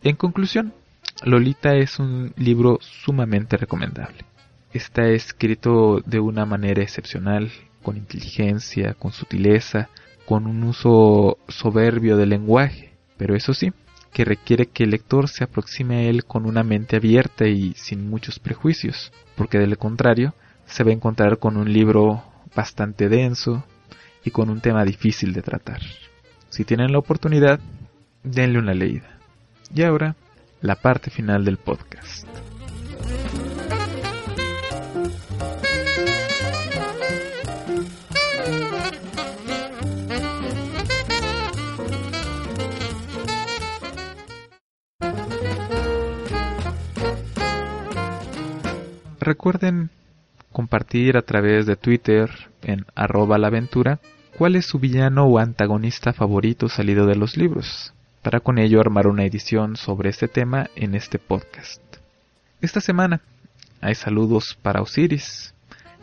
En 0.03 0.17
conclusión, 0.17 0.75
Lolita 1.23 1.77
es 1.77 2.01
un 2.01 2.33
libro 2.37 2.79
sumamente 2.83 3.57
recomendable. 3.57 4.25
Está 4.73 5.09
escrito 5.09 6.03
de 6.05 6.19
una 6.19 6.45
manera 6.45 6.83
excepcional, 6.83 7.53
con 7.83 7.97
inteligencia, 7.97 8.95
con 8.95 9.13
sutileza, 9.13 9.89
con 10.27 10.47
un 10.47 10.65
uso 10.65 11.39
soberbio 11.49 12.17
del 12.17 12.31
lenguaje, 12.31 12.91
pero 13.17 13.37
eso 13.37 13.55
sí, 13.55 13.73
que 14.13 14.25
requiere 14.25 14.67
que 14.67 14.85
el 14.85 14.91
lector 14.91 15.29
se 15.29 15.45
aproxime 15.45 15.97
a 15.99 16.03
él 16.03 16.25
con 16.25 16.47
una 16.47 16.65
mente 16.65 16.97
abierta 16.97 17.47
y 17.47 17.75
sin 17.75 18.11
muchos 18.11 18.41
prejuicios, 18.41 19.13
porque 19.37 19.59
de 19.59 19.69
lo 19.69 19.77
contrario 19.77 20.35
se 20.67 20.83
va 20.83 20.91
a 20.91 20.95
encontrar 20.95 21.39
con 21.39 21.57
un 21.57 21.73
libro 21.73 22.25
bastante 22.57 23.09
denso 23.09 23.65
y 24.25 24.31
con 24.31 24.51
un 24.51 24.61
tema 24.61 24.85
difícil 24.85 25.33
de 25.33 25.43
tratar. 25.43 25.81
Si 26.55 26.65
tienen 26.65 26.93
la 26.93 26.99
oportunidad, 26.99 27.59
denle 28.23 28.61
una 28.61 28.75
leída. 28.75 29.19
Y 29.75 29.83
ahora, 29.83 30.15
la 30.61 30.77
parte 30.77 31.11
final 31.11 31.45
del 31.45 31.57
podcast. 31.57 32.29
Recuerden 49.19 49.91
compartir 50.53 51.17
a 51.17 51.23
través 51.23 51.67
de 51.67 51.75
Twitter 51.75 52.31
en 52.63 52.87
arroba 52.95 53.39
la 53.39 53.49
aventura 53.49 53.99
cuál 54.37 54.57
es 54.57 54.67
su 54.67 54.79
villano 54.79 55.27
o 55.27 55.39
antagonista 55.39 56.13
favorito 56.13 56.69
salido 56.69 57.07
de 57.07 57.15
los 57.15 57.37
libros, 57.37 57.95
para 58.23 58.41
con 58.41 58.59
ello 58.59 58.81
armar 58.81 59.07
una 59.07 59.25
edición 59.25 59.77
sobre 59.77 60.11
este 60.11 60.29
tema 60.29 60.71
en 60.75 60.95
este 60.95 61.19
podcast. 61.19 61.83
Esta 62.61 62.81
semana 62.81 63.21
hay 63.81 63.95
saludos 63.95 64.59
para 64.61 64.83
Osiris, 64.83 65.55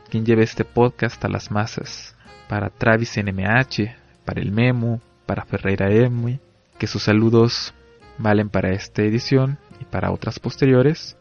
quien 0.10 0.26
lleva 0.26 0.44
este 0.44 0.64
podcast 0.64 1.24
a 1.26 1.30
las 1.30 1.52
masas, 1.52 2.16
para 2.48 2.70
Travis 2.70 3.18
NMH, 3.18 3.96
para 4.24 4.42
el 4.42 4.52
Memo, 4.52 5.02
para 5.26 5.46
Ferreira 5.46 5.92
Emui, 5.92 6.40
que 6.78 6.88
sus 6.88 7.04
saludos 7.04 7.74
valen 8.18 8.50
para 8.50 8.72
esta 8.72 9.02
edición 9.02 9.58
y 9.80 9.86
para 9.86 10.12
otras 10.12 10.40
posteriores, 10.40 11.18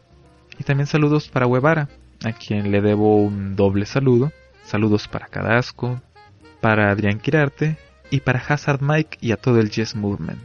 y 0.59 0.63
también 0.63 0.87
saludos 0.87 1.27
para 1.27 1.47
Huevara, 1.47 1.89
a 2.23 2.31
quien 2.33 2.71
le 2.71 2.81
debo 2.81 3.17
un 3.17 3.55
doble 3.55 3.85
saludo. 3.85 4.31
Saludos 4.63 5.07
para 5.07 5.25
Cadasco, 5.25 5.99
para 6.61 6.91
Adrián 6.91 7.19
Quirarte 7.19 7.77
y 8.09 8.21
para 8.21 8.39
Hazard 8.39 8.81
Mike 8.81 9.17
y 9.19 9.31
a 9.31 9.37
todo 9.37 9.59
el 9.59 9.69
Jazz 9.69 9.95
Movement. 9.95 10.39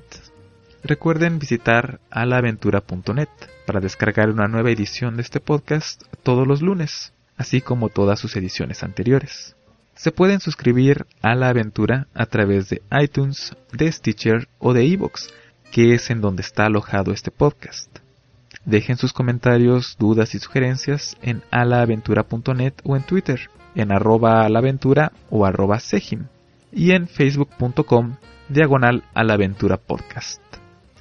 Recuerden 0.82 1.38
visitar 1.38 2.00
alaaventura.net 2.10 3.28
para 3.66 3.80
descargar 3.80 4.30
una 4.30 4.48
nueva 4.48 4.70
edición 4.70 5.16
de 5.16 5.22
este 5.22 5.40
podcast 5.40 6.02
todos 6.22 6.46
los 6.46 6.62
lunes, 6.62 7.12
así 7.36 7.60
como 7.60 7.88
todas 7.88 8.18
sus 8.18 8.36
ediciones 8.36 8.82
anteriores. 8.82 9.56
Se 9.94 10.12
pueden 10.12 10.40
suscribir 10.40 11.06
a 11.22 11.34
la 11.34 11.48
aventura 11.48 12.06
a 12.14 12.26
través 12.26 12.68
de 12.68 12.82
iTunes, 13.00 13.56
de 13.72 13.90
Stitcher 13.90 14.48
o 14.58 14.72
de 14.72 14.86
Evox, 14.86 15.28
que 15.72 15.94
es 15.94 16.10
en 16.10 16.20
donde 16.20 16.42
está 16.42 16.66
alojado 16.66 17.12
este 17.12 17.30
podcast. 17.30 18.05
Dejen 18.66 18.96
sus 18.96 19.12
comentarios, 19.12 19.96
dudas 19.96 20.34
y 20.34 20.40
sugerencias 20.40 21.16
en 21.22 21.42
alaaventura.net 21.52 22.74
o 22.82 22.96
en 22.96 23.04
Twitter, 23.04 23.48
en 23.76 23.92
arroba 23.92 24.44
alaventura 24.44 25.12
o 25.30 25.46
arroba 25.46 25.78
sejim, 25.78 26.26
y 26.72 26.90
en 26.90 27.06
facebook.com 27.06 28.16
diagonal 28.48 29.04
alaventura 29.14 29.76
podcast. 29.76 30.42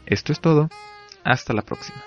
Esto 0.06 0.32
es 0.32 0.40
todo, 0.40 0.70
hasta 1.24 1.54
la 1.54 1.64
próxima. 1.64 2.04